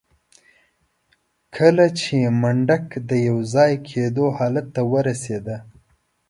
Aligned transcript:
کله 1.55 1.85
چې 1.99 2.15
منډک 2.41 2.85
د 3.09 3.11
يوځای 3.27 3.71
کېدو 3.89 4.25
حالت 4.37 4.65
ته 4.75 4.81
ورسېده. 4.91 5.57